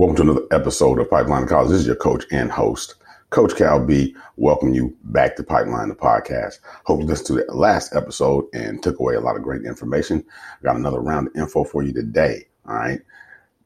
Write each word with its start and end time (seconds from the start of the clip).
Welcome 0.00 0.16
to 0.16 0.22
another 0.22 0.46
episode 0.50 0.98
of 0.98 1.10
Pipeline 1.10 1.46
College. 1.46 1.68
This 1.68 1.80
is 1.80 1.86
your 1.86 1.94
coach 1.94 2.24
and 2.30 2.50
host, 2.50 2.94
Coach 3.28 3.54
Cal 3.54 3.84
B. 3.84 4.16
Welcome 4.36 4.72
you 4.72 4.96
back 5.04 5.36
to 5.36 5.42
Pipeline 5.42 5.90
the 5.90 5.94
podcast. 5.94 6.60
Hope 6.86 7.00
you 7.00 7.06
listened 7.06 7.26
to 7.26 7.44
the 7.44 7.52
last 7.52 7.94
episode 7.94 8.46
and 8.54 8.82
took 8.82 8.98
away 8.98 9.16
a 9.16 9.20
lot 9.20 9.36
of 9.36 9.42
great 9.42 9.66
information. 9.66 10.24
I 10.58 10.62
Got 10.62 10.76
another 10.76 11.00
round 11.00 11.26
of 11.26 11.36
info 11.36 11.64
for 11.64 11.82
you 11.82 11.92
today. 11.92 12.46
All 12.66 12.76
right. 12.76 13.02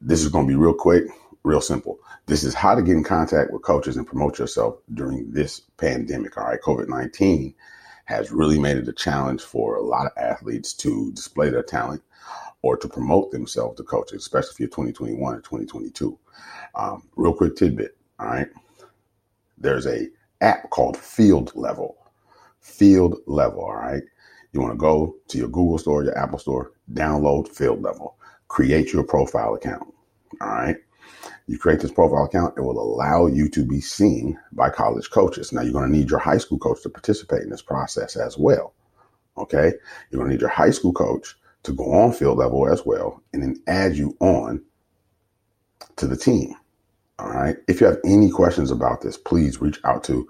This 0.00 0.22
is 0.24 0.28
going 0.28 0.48
to 0.48 0.48
be 0.48 0.56
real 0.56 0.74
quick, 0.74 1.04
real 1.44 1.60
simple. 1.60 2.00
This 2.26 2.42
is 2.42 2.52
how 2.52 2.74
to 2.74 2.82
get 2.82 2.96
in 2.96 3.04
contact 3.04 3.52
with 3.52 3.62
coaches 3.62 3.96
and 3.96 4.04
promote 4.04 4.36
yourself 4.36 4.80
during 4.92 5.30
this 5.30 5.60
pandemic. 5.76 6.36
All 6.36 6.48
right. 6.48 6.60
COVID 6.60 6.88
19 6.88 7.54
has 8.06 8.32
really 8.32 8.58
made 8.58 8.76
it 8.76 8.88
a 8.88 8.92
challenge 8.92 9.40
for 9.40 9.76
a 9.76 9.82
lot 9.82 10.06
of 10.06 10.12
athletes 10.16 10.72
to 10.72 11.12
display 11.12 11.50
their 11.50 11.62
talent 11.62 12.02
or 12.64 12.78
to 12.78 12.88
promote 12.88 13.30
themselves 13.30 13.76
to 13.76 13.82
coaches, 13.82 14.22
especially 14.22 14.52
if 14.52 14.58
you're 14.58 14.68
2021 14.68 15.34
or 15.34 15.40
2022. 15.40 16.18
Um, 16.74 17.06
real 17.14 17.34
quick 17.34 17.56
tidbit, 17.56 17.94
all 18.18 18.26
right? 18.26 18.48
There's 19.58 19.86
a 19.86 20.08
app 20.40 20.70
called 20.70 20.96
Field 20.96 21.52
Level. 21.54 21.98
Field 22.60 23.18
Level, 23.26 23.60
all 23.60 23.76
right? 23.76 24.02
You 24.54 24.62
want 24.62 24.72
to 24.72 24.78
go 24.78 25.14
to 25.28 25.36
your 25.36 25.48
Google 25.48 25.76
store, 25.76 26.04
your 26.04 26.16
Apple 26.16 26.38
store, 26.38 26.72
download 26.94 27.48
Field 27.48 27.82
Level, 27.82 28.16
create 28.48 28.94
your 28.94 29.04
profile 29.04 29.52
account, 29.52 29.92
all 30.40 30.48
right? 30.48 30.76
You 31.46 31.58
create 31.58 31.80
this 31.80 31.92
profile 31.92 32.24
account, 32.24 32.54
it 32.56 32.62
will 32.62 32.80
allow 32.80 33.26
you 33.26 33.50
to 33.50 33.62
be 33.66 33.82
seen 33.82 34.38
by 34.52 34.70
college 34.70 35.10
coaches. 35.10 35.52
Now, 35.52 35.60
you're 35.60 35.74
going 35.74 35.92
to 35.92 35.94
need 35.94 36.08
your 36.08 36.18
high 36.18 36.38
school 36.38 36.58
coach 36.58 36.82
to 36.84 36.88
participate 36.88 37.42
in 37.42 37.50
this 37.50 37.60
process 37.60 38.16
as 38.16 38.38
well. 38.38 38.72
Okay. 39.36 39.74
You're 40.10 40.20
going 40.20 40.30
to 40.30 40.34
need 40.34 40.40
your 40.40 40.48
high 40.48 40.70
school 40.70 40.94
coach 40.94 41.36
to 41.64 41.72
go 41.72 41.92
on 41.92 42.12
field 42.12 42.38
level 42.38 42.68
as 42.68 42.84
well 42.86 43.22
and 43.32 43.42
then 43.42 43.56
add 43.66 43.96
you 43.96 44.16
on 44.20 44.62
to 45.96 46.06
the 46.06 46.16
team. 46.16 46.54
All 47.18 47.30
right. 47.30 47.56
If 47.68 47.80
you 47.80 47.86
have 47.86 47.98
any 48.04 48.30
questions 48.30 48.70
about 48.70 49.00
this, 49.00 49.16
please 49.16 49.60
reach 49.60 49.80
out 49.84 50.04
to 50.04 50.28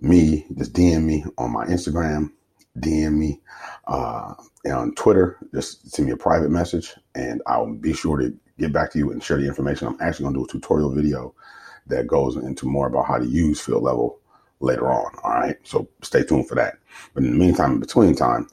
me. 0.00 0.46
Just 0.56 0.72
DM 0.72 1.04
me 1.04 1.24
on 1.38 1.52
my 1.52 1.66
Instagram, 1.66 2.30
DM 2.78 3.14
me 3.14 3.40
uh, 3.86 4.34
on 4.66 4.94
Twitter. 4.94 5.38
Just 5.54 5.90
send 5.90 6.06
me 6.06 6.12
a 6.12 6.16
private 6.16 6.50
message 6.50 6.94
and 7.14 7.42
I'll 7.46 7.72
be 7.74 7.92
sure 7.92 8.18
to 8.18 8.34
get 8.58 8.72
back 8.72 8.92
to 8.92 8.98
you 8.98 9.10
and 9.12 9.22
share 9.22 9.38
the 9.38 9.46
information. 9.46 9.88
I'm 9.88 9.96
actually 10.00 10.24
going 10.24 10.34
to 10.34 10.40
do 10.40 10.44
a 10.44 10.48
tutorial 10.48 10.94
video 10.94 11.34
that 11.86 12.06
goes 12.06 12.36
into 12.36 12.66
more 12.66 12.86
about 12.88 13.06
how 13.06 13.18
to 13.18 13.26
use 13.26 13.60
field 13.60 13.82
level 13.82 14.18
later 14.60 14.88
on. 14.90 15.12
All 15.22 15.30
right. 15.32 15.56
So 15.62 15.88
stay 16.02 16.22
tuned 16.24 16.48
for 16.48 16.56
that. 16.56 16.74
But 17.14 17.22
in 17.24 17.32
the 17.32 17.38
meantime, 17.38 17.72
in 17.72 17.80
between 17.80 18.14
time, 18.14 18.48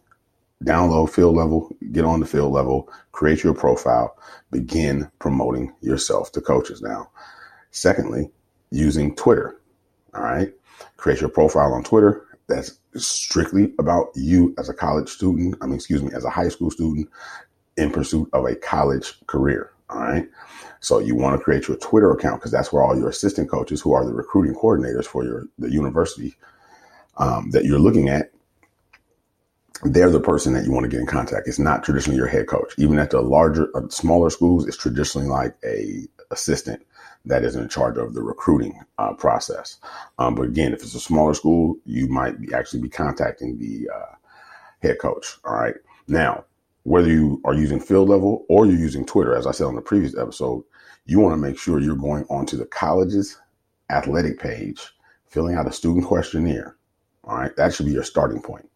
download 0.63 1.09
field 1.09 1.35
level, 1.35 1.75
get 1.91 2.05
on 2.05 2.19
the 2.19 2.25
field 2.25 2.51
level, 2.51 2.89
create 3.11 3.43
your 3.43 3.53
profile, 3.53 4.17
begin 4.51 5.09
promoting 5.19 5.73
yourself 5.81 6.31
to 6.31 6.41
coaches 6.41 6.81
now. 6.81 7.09
Secondly, 7.71 8.31
using 8.71 9.15
Twitter. 9.15 9.59
All 10.13 10.23
right. 10.23 10.53
Create 10.97 11.21
your 11.21 11.29
profile 11.29 11.73
on 11.73 11.83
Twitter. 11.83 12.25
That's 12.47 12.79
strictly 12.95 13.73
about 13.77 14.07
you 14.15 14.55
as 14.57 14.69
a 14.69 14.73
college 14.73 15.09
student. 15.09 15.55
I 15.61 15.65
mean, 15.65 15.75
excuse 15.75 16.01
me, 16.01 16.11
as 16.13 16.23
a 16.23 16.29
high 16.29 16.49
school 16.49 16.71
student 16.71 17.09
in 17.75 17.91
pursuit 17.91 18.29
of 18.33 18.45
a 18.45 18.55
college 18.55 19.13
career. 19.27 19.71
All 19.89 19.99
right. 19.99 20.27
So 20.79 20.99
you 20.99 21.15
want 21.15 21.37
to 21.37 21.43
create 21.43 21.67
your 21.67 21.77
Twitter 21.77 22.11
account 22.11 22.39
because 22.39 22.51
that's 22.51 22.73
where 22.73 22.83
all 22.83 22.97
your 22.97 23.09
assistant 23.09 23.49
coaches 23.49 23.81
who 23.81 23.93
are 23.93 24.05
the 24.05 24.13
recruiting 24.13 24.55
coordinators 24.55 25.05
for 25.05 25.23
your 25.23 25.47
the 25.57 25.71
university 25.71 26.35
um, 27.17 27.51
that 27.51 27.65
you're 27.65 27.79
looking 27.79 28.09
at 28.09 28.31
they're 29.83 30.09
the 30.09 30.19
person 30.19 30.53
that 30.53 30.65
you 30.65 30.71
want 30.71 30.83
to 30.83 30.89
get 30.89 30.99
in 30.99 31.05
contact. 31.05 31.47
It's 31.47 31.59
not 31.59 31.83
traditionally 31.83 32.17
your 32.17 32.27
head 32.27 32.47
coach. 32.47 32.73
Even 32.77 32.99
at 32.99 33.11
the 33.11 33.21
larger, 33.21 33.69
uh, 33.75 33.87
smaller 33.89 34.29
schools, 34.29 34.67
it's 34.67 34.77
traditionally 34.77 35.27
like 35.27 35.55
a 35.63 36.07
assistant 36.31 36.85
that 37.25 37.43
is 37.43 37.55
in 37.55 37.67
charge 37.69 37.97
of 37.97 38.13
the 38.13 38.21
recruiting 38.21 38.79
uh, 38.97 39.13
process. 39.13 39.77
Um, 40.17 40.35
but 40.35 40.43
again, 40.43 40.73
if 40.73 40.81
it's 40.81 40.95
a 40.95 40.99
smaller 40.99 41.33
school, 41.33 41.75
you 41.85 42.07
might 42.07 42.39
be 42.39 42.53
actually 42.53 42.81
be 42.81 42.89
contacting 42.89 43.57
the 43.57 43.89
uh, 43.93 44.15
head 44.81 44.99
coach. 44.99 45.37
All 45.43 45.55
right. 45.55 45.75
Now, 46.07 46.45
whether 46.83 47.09
you 47.09 47.41
are 47.43 47.53
using 47.53 47.79
field 47.79 48.07
level 48.07 48.45
or 48.49 48.65
you're 48.65 48.79
using 48.79 49.05
Twitter, 49.05 49.35
as 49.35 49.45
I 49.45 49.51
said 49.51 49.67
on 49.67 49.75
the 49.75 49.81
previous 49.81 50.17
episode, 50.17 50.63
you 51.05 51.19
want 51.19 51.33
to 51.33 51.37
make 51.37 51.57
sure 51.57 51.79
you're 51.79 51.95
going 51.95 52.23
onto 52.29 52.57
the 52.57 52.65
college's 52.65 53.37
athletic 53.89 54.39
page, 54.39 54.89
filling 55.29 55.55
out 55.55 55.67
a 55.67 55.71
student 55.71 56.05
questionnaire. 56.05 56.77
All 57.25 57.37
right. 57.37 57.55
That 57.57 57.73
should 57.73 57.87
be 57.87 57.91
your 57.91 58.03
starting 58.03 58.41
point. 58.41 58.69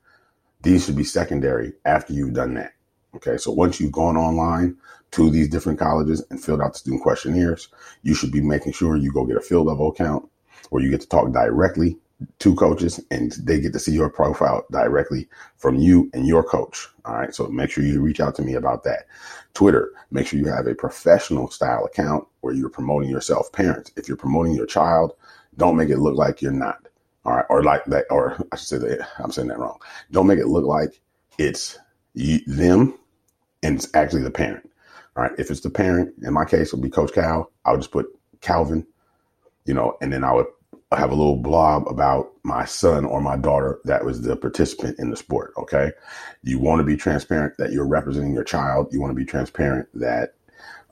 These 0.63 0.85
should 0.85 0.95
be 0.95 1.03
secondary 1.03 1.73
after 1.85 2.13
you've 2.13 2.33
done 2.33 2.53
that. 2.55 2.73
Okay, 3.16 3.38
so 3.38 3.51
once 3.51 3.79
you've 3.79 3.91
gone 3.91 4.16
online 4.16 4.77
to 5.11 5.29
these 5.29 5.49
different 5.49 5.79
colleges 5.79 6.23
and 6.29 6.41
filled 6.41 6.61
out 6.61 6.73
the 6.73 6.79
student 6.79 7.01
questionnaires, 7.01 7.67
you 8.03 8.13
should 8.13 8.31
be 8.31 8.41
making 8.41 8.73
sure 8.73 8.95
you 8.95 9.11
go 9.11 9.25
get 9.25 9.38
a 9.38 9.41
field 9.41 9.67
level 9.67 9.89
account 9.89 10.29
where 10.69 10.81
you 10.81 10.89
get 10.89 11.01
to 11.01 11.09
talk 11.09 11.31
directly 11.33 11.97
to 12.39 12.55
coaches 12.55 13.03
and 13.09 13.33
they 13.44 13.59
get 13.59 13.73
to 13.73 13.79
see 13.79 13.91
your 13.91 14.09
profile 14.09 14.66
directly 14.72 15.27
from 15.57 15.75
you 15.75 16.09
and 16.13 16.27
your 16.27 16.44
coach. 16.44 16.88
All 17.05 17.16
right, 17.16 17.33
so 17.33 17.47
make 17.47 17.72
sure 17.72 17.83
you 17.83 17.99
reach 18.01 18.19
out 18.19 18.35
to 18.35 18.43
me 18.43 18.53
about 18.53 18.83
that. 18.83 19.07
Twitter, 19.53 19.91
make 20.11 20.28
sure 20.28 20.39
you 20.39 20.47
have 20.47 20.67
a 20.67 20.75
professional 20.75 21.49
style 21.49 21.83
account 21.85 22.25
where 22.41 22.53
you're 22.53 22.69
promoting 22.69 23.09
yourself. 23.09 23.51
Parents, 23.51 23.91
if 23.97 24.07
you're 24.07 24.17
promoting 24.17 24.53
your 24.53 24.67
child, 24.67 25.13
don't 25.57 25.75
make 25.75 25.89
it 25.89 25.97
look 25.97 26.16
like 26.16 26.41
you're 26.41 26.51
not. 26.51 26.88
All 27.26 27.36
right. 27.36 27.46
Or 27.50 27.64
like 27.64 27.86
that, 27.86 28.06
or 28.09 28.38
I 28.52 28.56
should 28.56 28.68
say 28.68 28.78
that 28.78 29.08
I'm 29.20 29.32
saying 29.32 29.50
that 29.50 29.59
wrong. 29.59 29.80
Don't 30.12 30.28
make 30.28 30.40
it 30.40 30.48
look 30.48 30.66
like 30.66 31.00
it's 31.38 31.78
them 32.16 32.98
and 33.64 33.76
it's 33.76 33.88
actually 33.94 34.24
the 34.24 34.32
parent. 34.32 34.70
All 35.16 35.24
right. 35.24 35.34
If 35.38 35.52
it's 35.52 35.62
the 35.62 35.70
parent, 35.70 36.14
in 36.24 36.34
my 36.34 36.46
case, 36.46 36.68
it 36.68 36.76
would 36.76 36.84
be 36.84 36.90
Coach 36.90 37.14
Cal. 37.14 37.52
I 37.66 37.72
would 37.72 37.82
just 37.82 37.92
put 37.92 38.08
Calvin, 38.42 38.86
you 39.66 39.74
know, 39.74 39.98
and 40.02 40.12
then 40.12 40.24
I 40.24 40.34
would 40.34 40.48
have 40.92 41.12
a 41.12 41.16
little 41.16 41.38
blob 41.38 41.88
about 41.88 42.32
my 42.44 42.66
son 42.66 43.06
or 43.06 43.22
my 43.22 43.38
daughter 43.38 43.80
that 43.86 44.03
was 44.03 44.22
the 44.22 44.36
participant 44.36 45.00
in 45.00 45.09
the 45.09 45.16
sport. 45.16 45.53
Okay. 45.58 45.92
You 46.44 46.59
want 46.59 46.80
to 46.80 46.84
be 46.84 46.98
transparent 46.98 47.58
that 47.58 47.72
you're 47.72 47.88
representing 47.88 48.34
your 48.34 48.44
child. 48.44 48.92
You 48.92 49.00
want 49.00 49.12
to 49.12 49.16
be 49.16 49.26
transparent 49.26 49.88
that 49.94 50.34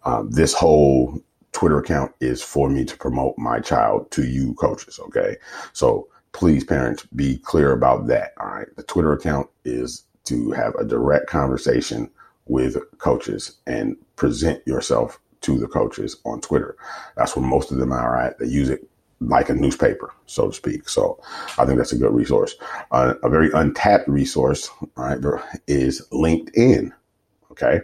um, 0.04 0.30
this 0.32 0.54
whole 0.54 1.20
Twitter 1.52 1.80
account 1.80 2.14
is 2.22 2.42
for 2.42 2.70
me 2.70 2.86
to 2.86 2.96
promote 2.96 3.38
my 3.38 3.60
child 3.60 4.10
to 4.12 4.26
you 4.26 4.54
coaches. 4.54 5.00
Okay. 5.00 5.36
So 5.74 6.08
please, 6.32 6.64
parents, 6.64 7.06
be 7.16 7.38
clear 7.38 7.72
about 7.72 8.08
that. 8.08 8.34
All 8.40 8.48
right. 8.48 8.68
The 8.76 8.84
Twitter 8.84 9.14
account 9.14 9.50
is 9.66 10.04
to 10.26 10.52
have 10.52 10.76
a 10.76 10.86
direct 10.86 11.28
conversation 11.28 12.10
with 12.46 12.78
coaches 12.98 13.58
and 13.68 13.96
present 14.16 14.66
yourself 14.68 15.20
to 15.42 15.58
the 15.58 15.68
coaches 15.68 16.18
on 16.26 16.42
Twitter. 16.42 16.76
That's 17.16 17.36
where 17.36 17.46
most 17.46 17.72
of 17.72 17.78
them 17.78 17.92
are 17.92 18.18
at. 18.20 18.38
They 18.40 18.48
use 18.48 18.70
it 18.70 18.88
like 19.22 19.50
a 19.50 19.54
newspaper, 19.54 20.14
so 20.26 20.48
to 20.48 20.54
speak. 20.54 20.88
So 20.88 21.20
I 21.58 21.66
think 21.66 21.78
that's 21.78 21.94
a 21.94 21.98
good 21.98 22.14
resource. 22.14 22.56
Uh, 22.92 23.16
a 23.24 23.30
very 23.30 23.52
untapped 23.52 24.08
resource, 24.08 24.70
right, 24.96 25.20
is 25.68 26.08
LinkedIn. 26.12 26.92
Okay. 27.52 27.82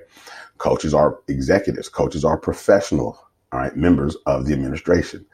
Coaches 0.58 0.94
are 0.94 1.20
executives. 1.28 1.90
Coaches 1.90 2.24
are 2.24 2.38
professional, 2.38 3.20
all 3.52 3.60
right, 3.60 3.76
members 3.76 4.16
of 4.26 4.46
the 4.46 4.54
administration. 4.54 5.26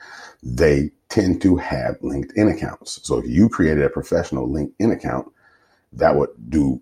They 0.43 0.91
tend 1.09 1.41
to 1.41 1.57
have 1.57 1.99
LinkedIn 1.99 2.55
accounts. 2.55 2.99
So 3.03 3.17
if 3.17 3.25
you 3.27 3.49
created 3.49 3.83
a 3.83 3.89
professional 3.89 4.47
LinkedIn 4.47 4.91
account, 4.91 5.31
that 5.93 6.15
would 6.15 6.29
do 6.49 6.81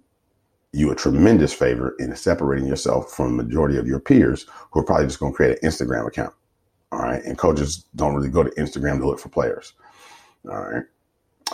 you 0.72 0.92
a 0.92 0.96
tremendous 0.96 1.52
favor 1.52 1.96
in 2.00 2.16
separating 2.16 2.68
yourself 2.68 3.12
from 3.12 3.36
the 3.36 3.44
majority 3.44 3.78
of 3.78 3.88
your 3.88 4.00
peers 4.00 4.46
who 4.72 4.80
are 4.80 4.84
probably 4.84 5.08
just 5.08 5.20
going 5.20 5.32
to 5.32 5.36
create 5.36 5.58
an 5.62 5.70
Instagram 5.70 6.08
account. 6.08 6.34
All 6.92 7.00
right. 7.00 7.24
And 7.24 7.38
coaches 7.38 7.86
don't 7.96 8.14
really 8.16 8.30
go 8.30 8.44
to 8.44 8.52
Instagram 8.52 9.00
to 9.00 9.08
look 9.08 9.20
for 9.20 9.30
players. 9.30 9.74
All 10.50 10.62
right. 10.62 10.84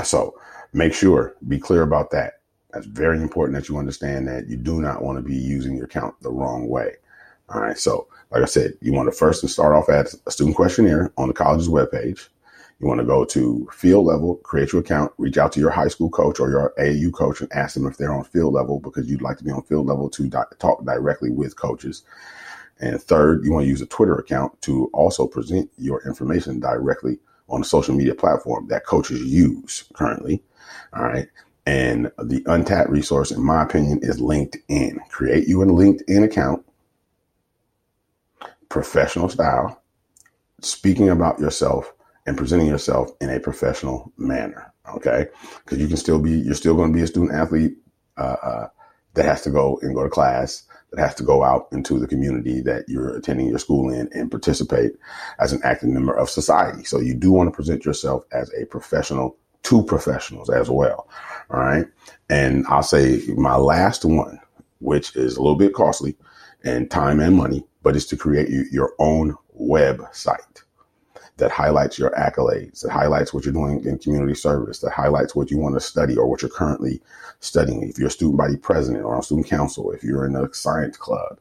So 0.03 0.37
make 0.73 0.93
sure, 0.93 1.35
be 1.47 1.57
clear 1.59 1.83
about 1.83 2.11
that. 2.11 2.41
That's 2.71 2.85
very 2.87 3.21
important 3.21 3.57
that 3.57 3.69
you 3.69 3.77
understand 3.77 4.27
that 4.27 4.49
you 4.49 4.57
do 4.57 4.81
not 4.81 5.01
want 5.01 5.17
to 5.17 5.21
be 5.21 5.35
using 5.35 5.77
your 5.77 5.85
account 5.85 6.15
the 6.21 6.31
wrong 6.31 6.67
way. 6.67 6.95
All 7.49 7.61
right. 7.61 7.77
So, 7.77 8.07
like 8.31 8.41
I 8.41 8.45
said, 8.45 8.73
you 8.81 8.91
want 8.91 9.11
to 9.11 9.17
first 9.17 9.47
start 9.47 9.75
off 9.75 9.89
at 9.89 10.13
a 10.25 10.31
student 10.31 10.55
questionnaire 10.55 11.11
on 11.17 11.27
the 11.27 11.33
college's 11.33 11.69
webpage. 11.69 12.29
You 12.79 12.87
want 12.87 12.99
to 12.99 13.05
go 13.05 13.23
to 13.23 13.69
field 13.71 14.05
level, 14.05 14.35
create 14.37 14.73
your 14.73 14.81
account, 14.81 15.13
reach 15.17 15.37
out 15.37 15.53
to 15.53 15.59
your 15.61 15.69
high 15.69 15.87
school 15.87 16.09
coach 16.09 16.39
or 16.39 16.49
your 16.49 16.73
AAU 16.77 17.13
coach 17.13 17.39
and 17.39 17.51
ask 17.53 17.75
them 17.75 17.85
if 17.85 17.97
they're 17.97 18.13
on 18.13 18.25
field 18.25 18.53
level 18.53 18.79
because 18.79 19.09
you'd 19.09 19.21
like 19.21 19.37
to 19.37 19.45
be 19.45 19.51
on 19.51 19.61
field 19.63 19.85
level 19.85 20.09
to 20.09 20.27
di- 20.27 20.43
talk 20.59 20.83
directly 20.83 21.29
with 21.29 21.55
coaches. 21.55 22.03
And 22.79 23.01
third, 23.01 23.45
you 23.45 23.53
want 23.53 23.63
to 23.63 23.69
use 23.69 23.81
a 23.81 23.85
Twitter 23.85 24.15
account 24.15 24.61
to 24.63 24.89
also 24.93 25.25
present 25.25 25.69
your 25.77 26.01
information 26.05 26.59
directly 26.59 27.19
on 27.47 27.61
a 27.61 27.65
social 27.65 27.95
media 27.95 28.15
platform 28.15 28.67
that 28.67 28.85
coaches 28.85 29.21
use 29.23 29.85
currently. 29.93 30.43
All 30.93 31.03
right. 31.03 31.27
And 31.65 32.11
the 32.21 32.43
untapped 32.45 32.89
resource, 32.89 33.31
in 33.31 33.43
my 33.43 33.63
opinion, 33.63 33.99
is 34.01 34.19
LinkedIn. 34.19 34.97
Create 35.09 35.47
you 35.47 35.61
a 35.61 35.65
LinkedIn 35.65 36.23
account, 36.23 36.63
professional 38.69 39.29
style, 39.29 39.81
speaking 40.61 41.09
about 41.09 41.39
yourself 41.39 41.93
and 42.25 42.37
presenting 42.37 42.67
yourself 42.67 43.11
in 43.21 43.29
a 43.29 43.39
professional 43.39 44.11
manner. 44.17 44.71
Okay. 44.95 45.27
Cause 45.65 45.79
you 45.79 45.87
can 45.87 45.97
still 45.97 46.19
be, 46.19 46.31
you're 46.31 46.53
still 46.53 46.75
going 46.75 46.91
to 46.91 46.95
be 46.95 47.03
a 47.03 47.07
student 47.07 47.33
athlete, 47.33 47.77
uh, 48.17 48.35
uh, 48.41 48.67
that 49.15 49.25
has 49.25 49.41
to 49.43 49.49
go 49.49 49.79
and 49.81 49.95
go 49.95 50.03
to 50.03 50.09
class, 50.09 50.63
that 50.91 51.01
has 51.01 51.15
to 51.15 51.23
go 51.23 51.43
out 51.43 51.67
into 51.71 51.99
the 51.99 52.07
community 52.07 52.61
that 52.61 52.85
you're 52.87 53.15
attending 53.15 53.47
your 53.47 53.59
school 53.59 53.91
in 53.91 54.09
and 54.13 54.29
participate 54.29 54.91
as 55.39 55.53
an 55.53 55.61
active 55.63 55.89
member 55.89 56.13
of 56.13 56.29
society. 56.29 56.83
So 56.83 56.99
you 56.99 57.13
do 57.13 57.31
want 57.31 57.47
to 57.47 57.55
present 57.55 57.85
yourself 57.85 58.23
as 58.31 58.51
a 58.53 58.65
professional 58.65 59.37
to 59.63 59.83
professionals 59.83 60.49
as 60.49 60.69
well. 60.69 61.09
All 61.49 61.59
right. 61.59 61.85
And 62.29 62.65
I'll 62.67 62.83
say 62.83 63.21
my 63.35 63.55
last 63.55 64.05
one, 64.05 64.39
which 64.79 65.15
is 65.15 65.37
a 65.37 65.41
little 65.41 65.57
bit 65.57 65.73
costly 65.73 66.15
and 66.63 66.89
time 66.89 67.19
and 67.19 67.35
money, 67.35 67.65
but 67.85 67.95
it's 67.95 68.07
to 68.07 68.17
create 68.17 68.49
your 68.71 68.93
own 68.97 69.37
website 69.61 70.63
that 71.37 71.51
highlights 71.51 71.99
your 71.99 72.09
accolades, 72.11 72.81
that 72.81 72.89
highlights 72.89 73.31
what 73.31 73.45
you're 73.45 73.53
doing 73.53 73.85
in 73.85 73.99
community 73.99 74.33
service, 74.33 74.79
that 74.79 74.89
highlights 74.89 75.35
what 75.35 75.51
you 75.51 75.59
want 75.59 75.75
to 75.75 75.79
study 75.79 76.17
or 76.17 76.25
what 76.25 76.41
you're 76.41 76.49
currently 76.49 76.99
studying. 77.41 77.87
If 77.87 77.99
you're 77.99 78.07
a 78.07 78.11
student 78.11 78.39
body 78.39 78.57
president 78.57 79.05
or 79.05 79.13
on 79.13 79.21
student 79.21 79.45
council, 79.45 79.91
if 79.91 80.03
you're 80.03 80.25
in 80.25 80.35
a 80.35 80.51
science 80.51 80.97
club, 80.97 81.37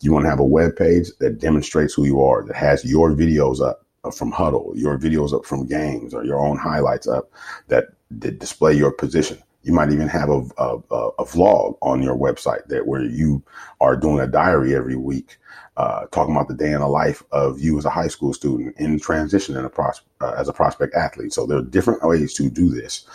you 0.00 0.12
want 0.12 0.24
to 0.24 0.30
have 0.30 0.40
a 0.40 0.44
web 0.44 0.74
page 0.74 1.10
that 1.20 1.38
demonstrates 1.38 1.94
who 1.94 2.06
you 2.06 2.20
are, 2.20 2.42
that 2.42 2.56
has 2.56 2.84
your 2.84 3.12
videos 3.12 3.64
up 3.64 3.86
uh, 4.02 4.10
from 4.10 4.32
Hudl, 4.32 4.72
your 4.74 4.98
videos 4.98 5.32
up 5.32 5.46
from 5.46 5.64
games, 5.64 6.12
or 6.12 6.24
your 6.24 6.40
own 6.44 6.56
highlights 6.56 7.06
up 7.06 7.30
that, 7.68 7.90
that 8.10 8.40
display 8.40 8.72
your 8.72 8.90
position. 8.90 9.38
You 9.64 9.72
might 9.72 9.90
even 9.90 10.08
have 10.08 10.28
a, 10.28 10.46
a, 10.58 10.78
a, 10.90 11.24
vlog 11.24 11.76
on 11.80 12.02
your 12.02 12.16
website 12.16 12.66
that 12.66 12.86
where 12.86 13.02
you 13.02 13.42
are 13.80 13.96
doing 13.96 14.20
a 14.20 14.26
diary 14.26 14.74
every 14.74 14.94
week 14.94 15.38
uh, 15.76 16.06
talking 16.12 16.34
about 16.34 16.48
the 16.48 16.54
day 16.54 16.72
in 16.72 16.80
the 16.80 16.86
life 16.86 17.22
of 17.32 17.60
you 17.60 17.76
as 17.78 17.84
a 17.84 17.90
high 17.90 18.08
school 18.08 18.32
student 18.32 18.76
in 18.78 18.98
transition 19.00 19.56
in 19.56 19.64
a 19.64 19.68
pros- 19.68 20.02
uh, 20.20 20.34
as 20.38 20.48
a 20.48 20.52
prospect 20.52 20.94
athlete. 20.94 21.32
So 21.32 21.46
there 21.46 21.58
are 21.58 21.62
different 21.62 22.02
ways 22.02 22.32
to 22.34 22.48
do 22.48 22.70
this. 22.70 23.06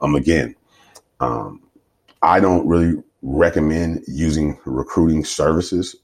Um, 0.00 0.14
again, 0.14 0.54
um, 1.20 1.62
I 2.22 2.40
don't 2.40 2.66
really 2.66 3.02
recommend 3.22 4.04
using 4.06 4.58
recruiting 4.64 5.24
services 5.24 5.96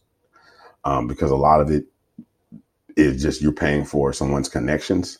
um, 0.84 1.06
because 1.06 1.30
a 1.30 1.36
lot 1.36 1.60
of 1.60 1.70
it 1.70 1.86
is 2.96 3.22
just 3.22 3.40
you're 3.40 3.52
paying 3.52 3.84
for 3.84 4.12
someone's 4.12 4.48
connections, 4.48 5.18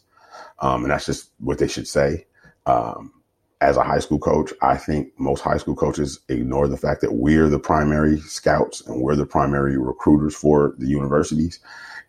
um, 0.58 0.82
and 0.82 0.93
that's 0.93 1.06
just 1.06 1.31
what 1.38 1.58
they 1.58 1.69
should 1.69 1.88
say. 1.88 2.26
Um, 2.67 3.21
as 3.62 3.76
a 3.76 3.84
high 3.84 4.00
school 4.00 4.18
coach, 4.18 4.52
I 4.60 4.76
think 4.76 5.12
most 5.18 5.40
high 5.40 5.56
school 5.56 5.76
coaches 5.76 6.18
ignore 6.28 6.66
the 6.66 6.76
fact 6.76 7.00
that 7.00 7.14
we're 7.14 7.48
the 7.48 7.60
primary 7.60 8.18
scouts 8.18 8.80
and 8.80 9.00
we're 9.00 9.14
the 9.14 9.24
primary 9.24 9.78
recruiters 9.78 10.34
for 10.34 10.74
the 10.78 10.88
universities. 10.88 11.60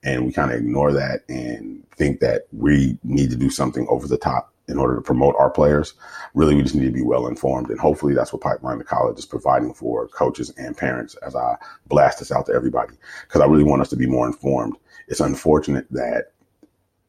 And 0.03 0.25
we 0.25 0.33
kind 0.33 0.51
of 0.51 0.59
ignore 0.59 0.91
that 0.93 1.21
and 1.29 1.87
think 1.91 2.21
that 2.21 2.47
we 2.51 2.97
need 3.03 3.29
to 3.29 3.35
do 3.35 3.51
something 3.51 3.85
over 3.87 4.07
the 4.07 4.17
top 4.17 4.51
in 4.67 4.79
order 4.79 4.95
to 4.95 5.01
promote 5.01 5.35
our 5.37 5.51
players. 5.51 5.93
Really, 6.33 6.55
we 6.55 6.63
just 6.63 6.73
need 6.73 6.85
to 6.85 6.91
be 6.91 7.03
well 7.03 7.27
informed. 7.27 7.69
And 7.69 7.79
hopefully 7.79 8.15
that's 8.15 8.33
what 8.33 8.41
Pipeline 8.41 8.79
to 8.79 8.83
College 8.83 9.19
is 9.19 9.25
providing 9.25 9.75
for 9.75 10.07
coaches 10.07 10.51
and 10.57 10.75
parents 10.75 11.15
as 11.25 11.35
I 11.35 11.55
blast 11.85 12.17
this 12.17 12.31
out 12.31 12.47
to 12.47 12.53
everybody. 12.53 12.95
Because 13.27 13.41
I 13.41 13.45
really 13.45 13.63
want 13.63 13.83
us 13.83 13.89
to 13.89 13.95
be 13.95 14.07
more 14.07 14.25
informed. 14.25 14.75
It's 15.07 15.19
unfortunate 15.19 15.85
that 15.91 16.31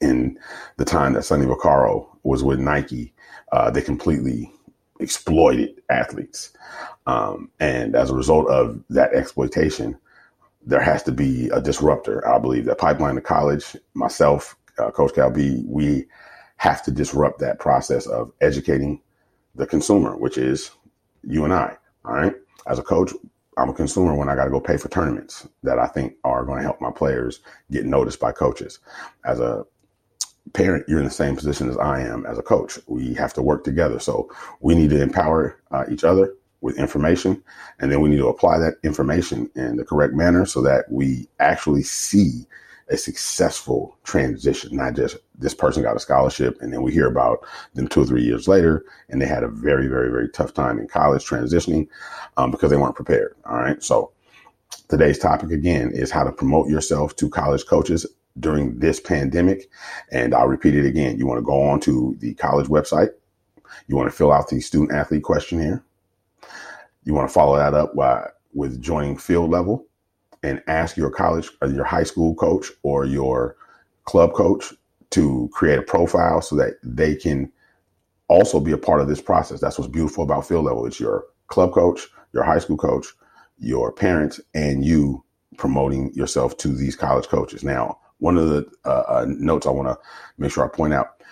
in 0.02 0.38
the 0.76 0.84
time 0.84 1.14
that 1.14 1.24
Sonny 1.24 1.46
Vaccaro 1.46 2.13
was 2.24 2.42
with 2.42 2.58
Nike, 2.58 3.12
uh, 3.52 3.70
they 3.70 3.82
completely 3.82 4.52
exploited 5.00 5.80
athletes. 5.90 6.50
Um, 7.06 7.50
and 7.60 7.94
as 7.94 8.10
a 8.10 8.14
result 8.14 8.48
of 8.48 8.82
that 8.90 9.12
exploitation, 9.12 9.96
there 10.66 10.80
has 10.80 11.02
to 11.04 11.12
be 11.12 11.48
a 11.50 11.60
disruptor. 11.60 12.26
I 12.26 12.38
believe 12.38 12.64
that 12.64 12.78
Pipeline 12.78 13.16
to 13.16 13.20
College, 13.20 13.76
myself, 13.92 14.56
uh, 14.78 14.90
Coach 14.90 15.14
Cal 15.14 15.30
B, 15.30 15.62
we 15.66 16.06
have 16.56 16.82
to 16.84 16.90
disrupt 16.90 17.38
that 17.40 17.58
process 17.58 18.06
of 18.06 18.32
educating 18.40 19.00
the 19.54 19.66
consumer, 19.66 20.16
which 20.16 20.38
is 20.38 20.70
you 21.22 21.44
and 21.44 21.52
I. 21.52 21.76
All 22.04 22.14
right. 22.14 22.34
As 22.66 22.78
a 22.78 22.82
coach, 22.82 23.12
I'm 23.56 23.68
a 23.68 23.74
consumer 23.74 24.14
when 24.14 24.28
I 24.28 24.34
got 24.34 24.44
to 24.44 24.50
go 24.50 24.60
pay 24.60 24.76
for 24.76 24.88
tournaments 24.88 25.46
that 25.62 25.78
I 25.78 25.86
think 25.86 26.14
are 26.24 26.44
going 26.44 26.58
to 26.58 26.64
help 26.64 26.80
my 26.80 26.90
players 26.90 27.40
get 27.70 27.84
noticed 27.84 28.18
by 28.18 28.32
coaches. 28.32 28.78
As 29.24 29.40
a 29.40 29.64
parent, 30.52 30.88
you're 30.88 30.98
in 30.98 31.04
the 31.04 31.10
same 31.10 31.36
position 31.36 31.68
as 31.68 31.76
I 31.78 32.00
am 32.00 32.26
as 32.26 32.38
a 32.38 32.42
coach. 32.42 32.78
We 32.86 33.14
have 33.14 33.32
to 33.34 33.42
work 33.42 33.64
together. 33.64 33.98
So 33.98 34.30
we 34.60 34.74
need 34.74 34.90
to 34.90 35.02
empower 35.02 35.58
uh, 35.70 35.84
each 35.90 36.04
other 36.04 36.34
with 36.60 36.78
information, 36.78 37.42
and 37.78 37.92
then 37.92 38.00
we 38.00 38.08
need 38.08 38.18
to 38.18 38.28
apply 38.28 38.58
that 38.58 38.74
information 38.82 39.50
in 39.54 39.76
the 39.76 39.84
correct 39.84 40.14
manner 40.14 40.46
so 40.46 40.62
that 40.62 40.86
we 40.90 41.28
actually 41.38 41.82
see 41.82 42.46
a 42.88 42.96
successful 42.96 43.96
transition, 44.04 44.76
not 44.76 44.94
just 44.94 45.16
this 45.38 45.54
person 45.54 45.82
got 45.82 45.96
a 45.96 46.00
scholarship 46.00 46.56
and 46.60 46.72
then 46.72 46.82
we 46.82 46.92
hear 46.92 47.08
about 47.08 47.44
them 47.74 47.88
two 47.88 48.02
or 48.02 48.06
three 48.06 48.22
years 48.22 48.46
later 48.46 48.84
and 49.08 49.20
they 49.20 49.26
had 49.26 49.42
a 49.42 49.48
very, 49.48 49.86
very, 49.86 50.10
very 50.10 50.28
tough 50.28 50.52
time 50.52 50.78
in 50.78 50.86
college 50.86 51.24
transitioning 51.24 51.88
um, 52.36 52.50
because 52.50 52.70
they 52.70 52.76
weren't 52.76 52.94
prepared. 52.94 53.34
All 53.46 53.56
right. 53.56 53.82
So 53.82 54.12
today's 54.88 55.18
topic 55.18 55.50
again 55.50 55.92
is 55.92 56.10
how 56.10 56.24
to 56.24 56.32
promote 56.32 56.68
yourself 56.68 57.16
to 57.16 57.28
college 57.30 57.64
coaches 57.66 58.06
during 58.38 58.78
this 58.78 59.00
pandemic. 59.00 59.68
And 60.10 60.34
I'll 60.34 60.48
repeat 60.48 60.74
it 60.74 60.86
again. 60.86 61.18
You 61.18 61.26
want 61.26 61.38
to 61.38 61.44
go 61.44 61.62
on 61.62 61.80
to 61.80 62.16
the 62.18 62.34
college 62.34 62.66
website. 62.66 63.10
You 63.86 63.96
want 63.96 64.10
to 64.10 64.16
fill 64.16 64.32
out 64.32 64.48
the 64.48 64.60
student 64.60 64.92
athlete 64.92 65.22
questionnaire. 65.22 65.82
You 67.04 67.14
want 67.14 67.28
to 67.28 67.32
follow 67.32 67.56
that 67.56 67.74
up 67.74 67.94
by, 67.94 68.28
with 68.54 68.80
joining 68.80 69.16
field 69.16 69.50
level 69.50 69.86
and 70.42 70.62
ask 70.66 70.96
your 70.96 71.10
college 71.10 71.50
or 71.60 71.68
your 71.68 71.84
high 71.84 72.02
school 72.02 72.34
coach 72.34 72.70
or 72.82 73.04
your 73.04 73.56
club 74.04 74.32
coach 74.34 74.72
to 75.10 75.48
create 75.52 75.78
a 75.78 75.82
profile 75.82 76.42
so 76.42 76.56
that 76.56 76.74
they 76.82 77.14
can 77.14 77.50
also 78.28 78.60
be 78.60 78.72
a 78.72 78.78
part 78.78 79.00
of 79.00 79.08
this 79.08 79.20
process. 79.20 79.60
That's 79.60 79.78
what's 79.78 79.90
beautiful 79.90 80.24
about 80.24 80.46
field 80.46 80.64
level. 80.64 80.86
It's 80.86 81.00
your 81.00 81.24
club 81.46 81.72
coach, 81.72 82.08
your 82.32 82.42
high 82.42 82.58
school 82.58 82.76
coach, 82.76 83.06
your 83.58 83.92
parents, 83.92 84.40
and 84.54 84.84
you 84.84 85.24
promoting 85.56 86.12
yourself 86.14 86.56
to 86.58 86.68
these 86.68 86.96
college 86.96 87.28
coaches. 87.28 87.62
Now, 87.62 87.98
one 88.18 88.38
of 88.38 88.48
the 88.48 88.70
uh, 88.84 89.04
uh, 89.08 89.26
notes 89.28 89.66
I 89.66 89.70
want 89.70 89.88
to 89.88 89.98
make 90.38 90.52
sure 90.52 90.64
I 90.64 90.68
point 90.68 90.94
out 90.94 91.22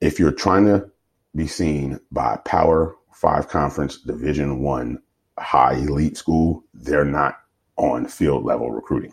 if 0.00 0.18
you're 0.18 0.32
trying 0.32 0.66
to 0.66 0.90
be 1.34 1.46
seen 1.46 1.98
by 2.10 2.36
Power 2.44 2.96
Five 3.12 3.48
Conference 3.48 3.98
Division 3.98 4.60
One 4.60 5.00
high 5.38 5.74
elite 5.74 6.16
school, 6.16 6.64
they're 6.74 7.04
not 7.04 7.38
on 7.76 8.06
field 8.06 8.44
level 8.44 8.70
recruiting. 8.70 9.12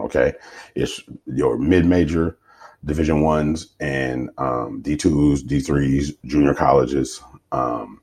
Okay, 0.00 0.32
it's 0.74 1.00
your 1.26 1.58
mid 1.58 1.86
major 1.86 2.38
Division 2.84 3.20
ones 3.20 3.74
and 3.78 4.28
um, 4.38 4.80
D 4.82 4.96
twos, 4.96 5.42
D 5.42 5.60
threes, 5.60 6.14
junior 6.24 6.52
colleges. 6.52 7.22
Um, 7.52 8.00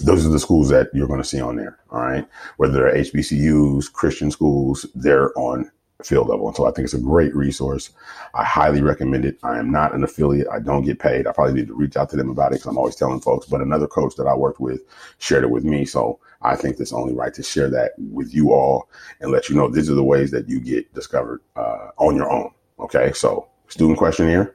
those 0.00 0.26
are 0.26 0.30
the 0.30 0.38
schools 0.38 0.68
that 0.68 0.88
you're 0.92 1.06
going 1.06 1.22
to 1.22 1.26
see 1.26 1.40
on 1.40 1.56
there. 1.56 1.78
All 1.90 2.00
right, 2.00 2.28
whether 2.58 2.74
they're 2.74 2.94
HBCUs, 2.94 3.90
Christian 3.90 4.30
schools, 4.30 4.84
they're 4.94 5.36
on 5.38 5.70
field 6.04 6.28
level. 6.28 6.46
And 6.46 6.56
so 6.56 6.66
I 6.66 6.70
think 6.72 6.84
it's 6.84 6.94
a 6.94 7.00
great 7.00 7.34
resource. 7.34 7.90
I 8.34 8.44
highly 8.44 8.82
recommend 8.82 9.24
it. 9.24 9.38
I 9.42 9.58
am 9.58 9.70
not 9.70 9.94
an 9.94 10.04
affiliate. 10.04 10.48
I 10.48 10.58
don't 10.58 10.84
get 10.84 10.98
paid. 10.98 11.26
I 11.26 11.32
probably 11.32 11.54
need 11.54 11.68
to 11.68 11.74
reach 11.74 11.96
out 11.96 12.10
to 12.10 12.16
them 12.16 12.30
about 12.30 12.52
it 12.52 12.56
because 12.56 12.66
I'm 12.66 12.78
always 12.78 12.96
telling 12.96 13.20
folks, 13.20 13.46
but 13.46 13.60
another 13.60 13.86
coach 13.86 14.16
that 14.16 14.26
I 14.26 14.34
worked 14.34 14.60
with 14.60 14.80
shared 15.18 15.44
it 15.44 15.50
with 15.50 15.64
me. 15.64 15.84
So 15.84 16.18
I 16.42 16.56
think 16.56 16.80
it's 16.80 16.92
only 16.92 17.14
right 17.14 17.32
to 17.34 17.42
share 17.42 17.70
that 17.70 17.92
with 17.98 18.34
you 18.34 18.52
all 18.52 18.88
and 19.20 19.30
let 19.30 19.48
you 19.48 19.54
know 19.54 19.68
these 19.68 19.90
are 19.90 19.94
the 19.94 20.04
ways 20.04 20.30
that 20.32 20.48
you 20.48 20.60
get 20.60 20.92
discovered 20.94 21.40
uh, 21.56 21.88
on 21.98 22.16
your 22.16 22.30
own. 22.30 22.50
Okay. 22.80 23.12
So 23.12 23.48
student 23.68 23.98
questionnaire 23.98 24.54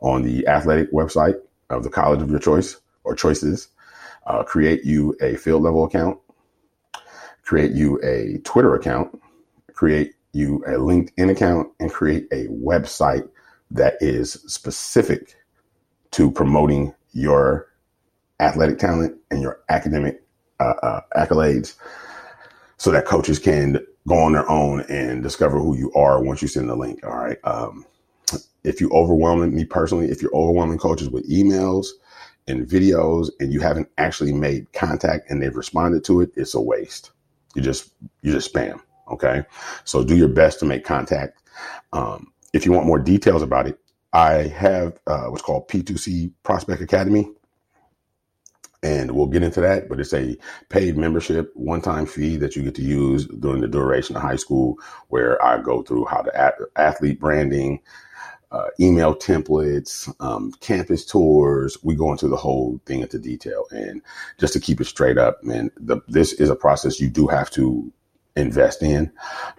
on 0.00 0.22
the 0.22 0.46
athletic 0.48 0.92
website 0.92 1.36
of 1.70 1.84
the 1.84 1.90
college 1.90 2.20
of 2.20 2.30
your 2.30 2.40
choice 2.40 2.80
or 3.04 3.14
choices. 3.14 3.68
Uh, 4.26 4.42
create 4.42 4.84
you 4.84 5.16
a 5.20 5.36
field 5.36 5.62
level 5.62 5.84
account, 5.84 6.16
create 7.42 7.72
you 7.72 8.00
a 8.04 8.38
Twitter 8.44 8.74
account, 8.74 9.20
create 9.72 10.14
you 10.32 10.64
a 10.66 10.72
LinkedIn 10.72 11.30
account 11.30 11.68
and 11.80 11.92
create 11.92 12.26
a 12.32 12.46
website 12.48 13.28
that 13.70 13.94
is 14.00 14.32
specific 14.46 15.36
to 16.12 16.30
promoting 16.30 16.94
your 17.12 17.68
athletic 18.40 18.78
talent 18.78 19.16
and 19.30 19.42
your 19.42 19.60
academic 19.68 20.22
uh, 20.60 20.74
uh, 20.82 21.00
accolades 21.16 21.76
so 22.76 22.90
that 22.90 23.06
coaches 23.06 23.38
can 23.38 23.78
go 24.08 24.16
on 24.16 24.32
their 24.32 24.48
own 24.50 24.80
and 24.88 25.22
discover 25.22 25.58
who 25.58 25.76
you 25.76 25.92
are 25.92 26.22
once 26.22 26.42
you 26.42 26.48
send 26.48 26.68
the 26.68 26.74
link. 26.74 27.04
All 27.04 27.16
right. 27.16 27.38
Um, 27.44 27.86
if 28.64 28.80
you 28.80 28.90
overwhelming 28.90 29.54
me 29.54 29.64
personally, 29.64 30.10
if 30.10 30.22
you're 30.22 30.34
overwhelming 30.34 30.78
coaches 30.78 31.08
with 31.08 31.28
emails 31.30 31.88
and 32.48 32.66
videos 32.66 33.30
and 33.40 33.52
you 33.52 33.60
haven't 33.60 33.88
actually 33.98 34.32
made 34.32 34.72
contact 34.72 35.30
and 35.30 35.40
they've 35.40 35.56
responded 35.56 36.04
to 36.04 36.20
it, 36.20 36.30
it's 36.36 36.54
a 36.54 36.60
waste. 36.60 37.12
You 37.54 37.62
just 37.62 37.90
you 38.22 38.32
just 38.32 38.52
spam. 38.52 38.80
Okay. 39.10 39.44
So 39.84 40.04
do 40.04 40.16
your 40.16 40.28
best 40.28 40.60
to 40.60 40.64
make 40.64 40.84
contact. 40.84 41.38
Um, 41.92 42.32
if 42.52 42.66
you 42.66 42.72
want 42.72 42.86
more 42.86 42.98
details 42.98 43.42
about 43.42 43.66
it, 43.66 43.78
I 44.12 44.48
have 44.48 44.98
uh, 45.06 45.26
what's 45.26 45.42
called 45.42 45.68
P2C 45.68 46.32
Prospect 46.42 46.82
Academy. 46.82 47.30
And 48.84 49.12
we'll 49.12 49.28
get 49.28 49.44
into 49.44 49.60
that, 49.60 49.88
but 49.88 50.00
it's 50.00 50.12
a 50.12 50.36
paid 50.68 50.96
membership, 50.96 51.52
one 51.54 51.80
time 51.80 52.04
fee 52.04 52.36
that 52.38 52.56
you 52.56 52.64
get 52.64 52.74
to 52.74 52.82
use 52.82 53.26
during 53.26 53.60
the 53.60 53.68
duration 53.68 54.16
of 54.16 54.22
high 54.22 54.36
school, 54.36 54.76
where 55.08 55.42
I 55.42 55.62
go 55.62 55.82
through 55.82 56.06
how 56.06 56.22
to 56.22 56.68
athlete 56.74 57.20
branding, 57.20 57.78
uh, 58.50 58.66
email 58.80 59.14
templates, 59.14 60.12
um, 60.20 60.52
campus 60.60 61.04
tours. 61.06 61.78
We 61.84 61.94
go 61.94 62.10
into 62.10 62.26
the 62.26 62.36
whole 62.36 62.80
thing 62.84 63.00
into 63.02 63.20
detail. 63.20 63.66
And 63.70 64.02
just 64.38 64.52
to 64.54 64.60
keep 64.60 64.80
it 64.80 64.86
straight 64.86 65.16
up, 65.16 65.44
man, 65.44 65.70
the, 65.76 66.00
this 66.08 66.32
is 66.32 66.50
a 66.50 66.56
process 66.56 67.00
you 67.00 67.08
do 67.08 67.28
have 67.28 67.50
to 67.52 67.92
invest 68.36 68.82
in. 68.82 69.12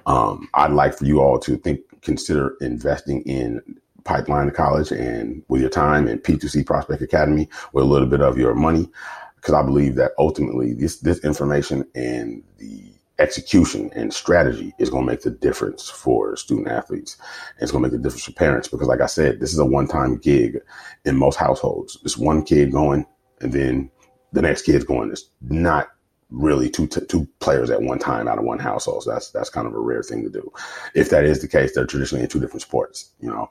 Um, 0.05 0.49
I'd 0.53 0.71
like 0.71 0.97
for 0.97 1.05
you 1.05 1.21
all 1.21 1.39
to 1.39 1.57
think, 1.57 1.81
consider 2.01 2.55
investing 2.61 3.21
in 3.23 3.61
Pipeline 4.03 4.51
College 4.51 4.91
and 4.91 5.43
with 5.47 5.61
your 5.61 5.69
time 5.69 6.07
and 6.07 6.21
P2C 6.21 6.65
Prospect 6.65 7.01
Academy 7.01 7.49
with 7.71 7.83
a 7.83 7.87
little 7.87 8.07
bit 8.07 8.21
of 8.21 8.37
your 8.37 8.53
money. 8.55 8.89
Because 9.35 9.53
I 9.53 9.61
believe 9.61 9.95
that 9.95 10.11
ultimately 10.17 10.73
this, 10.73 10.99
this 10.99 11.19
information 11.23 11.85
and 11.95 12.43
the 12.57 12.93
execution 13.19 13.91
and 13.93 14.13
strategy 14.13 14.73
is 14.79 14.89
going 14.89 15.05
to 15.05 15.11
make 15.11 15.21
the 15.21 15.31
difference 15.31 15.89
for 15.89 16.35
student 16.35 16.67
athletes. 16.67 17.17
And 17.55 17.63
it's 17.63 17.71
going 17.71 17.83
to 17.83 17.89
make 17.89 17.97
the 17.97 18.01
difference 18.03 18.23
for 18.23 18.31
parents 18.31 18.67
because, 18.67 18.87
like 18.87 19.01
I 19.01 19.05
said, 19.05 19.39
this 19.39 19.53
is 19.53 19.59
a 19.59 19.65
one 19.65 19.87
time 19.87 20.17
gig 20.17 20.59
in 21.05 21.17
most 21.17 21.35
households. 21.35 21.97
It's 22.03 22.17
one 22.17 22.43
kid 22.43 22.71
going 22.71 23.05
and 23.41 23.51
then 23.51 23.91
the 24.31 24.41
next 24.41 24.63
kid's 24.63 24.83
going. 24.83 25.11
It's 25.11 25.29
not 25.41 25.89
really 26.33 26.69
two 26.69 26.87
t- 26.87 27.05
two 27.07 27.27
players 27.39 27.69
at 27.69 27.81
one 27.81 27.99
time 27.99 28.27
out 28.27 28.39
of 28.39 28.43
one 28.43 28.59
household. 28.59 29.03
So 29.03 29.11
that's 29.11 29.31
that's 29.31 29.49
kind 29.49 29.67
of 29.67 29.73
a 29.73 29.79
rare 29.79 30.03
thing 30.03 30.23
to 30.23 30.29
do. 30.29 30.51
If 30.95 31.09
that 31.11 31.23
is 31.23 31.41
the 31.41 31.47
case, 31.47 31.73
they're 31.73 31.85
traditionally 31.85 32.23
in 32.23 32.29
two 32.29 32.39
different 32.39 32.63
sports. 32.63 33.11
You 33.19 33.29
know, 33.29 33.49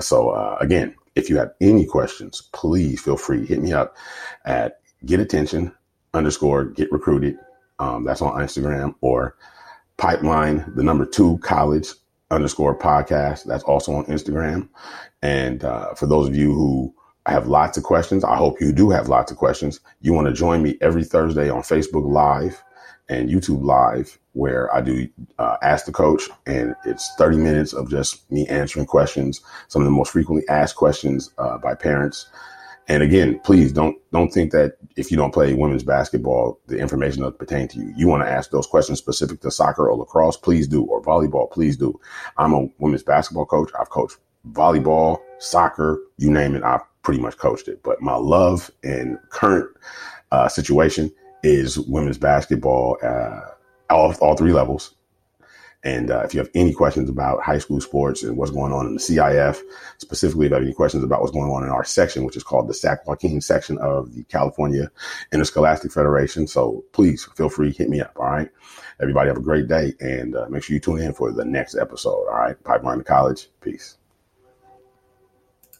so 0.00 0.30
uh, 0.30 0.58
again, 0.60 0.94
if 1.14 1.30
you 1.30 1.38
have 1.38 1.52
any 1.60 1.86
questions, 1.86 2.42
please 2.52 3.00
feel 3.00 3.16
free 3.16 3.46
hit 3.46 3.62
me 3.62 3.72
up 3.72 3.96
at 4.44 4.80
get 5.06 5.20
attention 5.20 5.72
underscore 6.12 6.66
get 6.66 6.92
recruited. 6.92 7.38
Um, 7.78 8.04
that's 8.04 8.22
on 8.22 8.40
Instagram 8.40 8.94
or 9.00 9.36
pipeline 9.96 10.72
the 10.76 10.82
number 10.82 11.06
two 11.06 11.38
college 11.38 11.88
underscore 12.30 12.78
podcast. 12.78 13.44
That's 13.44 13.64
also 13.64 13.92
on 13.94 14.04
Instagram. 14.06 14.68
And 15.22 15.64
uh, 15.64 15.94
for 15.94 16.06
those 16.06 16.28
of 16.28 16.36
you 16.36 16.52
who 16.52 16.93
I 17.26 17.32
have 17.32 17.46
lots 17.46 17.78
of 17.78 17.84
questions. 17.84 18.22
I 18.22 18.36
hope 18.36 18.60
you 18.60 18.72
do 18.72 18.90
have 18.90 19.08
lots 19.08 19.32
of 19.32 19.38
questions. 19.38 19.80
You 20.00 20.12
want 20.12 20.26
to 20.26 20.32
join 20.32 20.62
me 20.62 20.76
every 20.80 21.04
Thursday 21.04 21.48
on 21.48 21.62
Facebook 21.62 22.06
Live 22.06 22.62
and 23.08 23.30
YouTube 23.30 23.62
Live, 23.62 24.18
where 24.32 24.74
I 24.74 24.80
do 24.82 25.08
uh, 25.38 25.56
Ask 25.62 25.86
the 25.86 25.92
Coach, 25.92 26.28
and 26.46 26.74
it's 26.84 27.14
30 27.16 27.38
minutes 27.38 27.72
of 27.72 27.90
just 27.90 28.30
me 28.30 28.46
answering 28.48 28.86
questions, 28.86 29.40
some 29.68 29.80
of 29.80 29.86
the 29.86 29.92
most 29.92 30.12
frequently 30.12 30.46
asked 30.48 30.76
questions 30.76 31.32
uh, 31.38 31.56
by 31.58 31.74
parents. 31.74 32.28
And 32.88 33.02
again, 33.02 33.40
please 33.44 33.72
don't 33.72 33.96
don't 34.12 34.30
think 34.30 34.52
that 34.52 34.76
if 34.96 35.10
you 35.10 35.16
don't 35.16 35.32
play 35.32 35.54
women's 35.54 35.82
basketball, 35.82 36.60
the 36.66 36.78
information 36.78 37.22
doesn't 37.22 37.38
pertain 37.38 37.66
to 37.68 37.78
you. 37.78 37.94
You 37.96 38.08
want 38.08 38.22
to 38.22 38.30
ask 38.30 38.50
those 38.50 38.66
questions 38.66 38.98
specific 38.98 39.40
to 39.40 39.50
soccer 39.50 39.88
or 39.88 39.96
lacrosse, 39.96 40.36
please 40.36 40.68
do, 40.68 40.84
or 40.84 41.00
volleyball, 41.02 41.50
please 41.50 41.78
do. 41.78 41.98
I'm 42.36 42.52
a 42.52 42.68
women's 42.78 43.02
basketball 43.02 43.46
coach. 43.46 43.70
I've 43.80 43.88
coached 43.88 44.18
volleyball, 44.52 45.18
soccer, 45.38 45.98
you 46.18 46.30
name 46.30 46.54
it. 46.54 46.62
I've 46.62 46.82
pretty 47.04 47.20
much 47.20 47.36
coached 47.36 47.68
it. 47.68 47.82
But 47.82 48.02
my 48.02 48.16
love 48.16 48.70
and 48.82 49.18
current 49.30 49.70
uh, 50.32 50.48
situation 50.48 51.12
is 51.44 51.78
women's 51.78 52.18
basketball, 52.18 52.96
uh, 53.02 53.40
all, 53.90 54.14
all 54.20 54.36
three 54.36 54.52
levels. 54.52 54.94
And 55.84 56.10
uh, 56.10 56.22
if 56.24 56.32
you 56.32 56.40
have 56.40 56.48
any 56.54 56.72
questions 56.72 57.10
about 57.10 57.42
high 57.42 57.58
school 57.58 57.78
sports 57.78 58.22
and 58.22 58.38
what's 58.38 58.50
going 58.50 58.72
on 58.72 58.86
in 58.86 58.94
the 58.94 59.00
CIF, 59.00 59.60
specifically 59.98 60.46
if 60.46 60.50
you 60.50 60.54
have 60.54 60.62
any 60.62 60.72
questions 60.72 61.04
about 61.04 61.20
what's 61.20 61.32
going 61.32 61.50
on 61.50 61.62
in 61.62 61.68
our 61.68 61.84
section, 61.84 62.24
which 62.24 62.38
is 62.38 62.42
called 62.42 62.68
the 62.68 62.74
Sac 62.74 63.06
Joaquin 63.06 63.42
section 63.42 63.76
of 63.78 64.14
the 64.14 64.24
California 64.24 64.90
Interscholastic 65.30 65.92
Federation. 65.92 66.46
So 66.46 66.82
please 66.92 67.24
feel 67.36 67.50
free, 67.50 67.70
hit 67.70 67.90
me 67.90 68.00
up. 68.00 68.16
All 68.18 68.30
right. 68.30 68.48
Everybody 68.98 69.28
have 69.28 69.36
a 69.36 69.42
great 69.42 69.68
day 69.68 69.92
and 70.00 70.34
uh, 70.34 70.46
make 70.48 70.62
sure 70.62 70.72
you 70.72 70.80
tune 70.80 71.00
in 71.00 71.12
for 71.12 71.30
the 71.30 71.44
next 71.44 71.76
episode. 71.76 72.28
All 72.28 72.38
right. 72.38 72.64
Pipeline 72.64 72.98
to 72.98 73.04
College. 73.04 73.48
Peace. 73.60 73.98